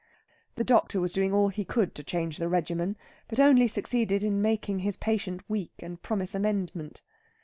[0.55, 4.41] The doctor was doing all he could to change the regimen, but only succeeded on
[4.41, 7.03] making his patient weak and promise amendment.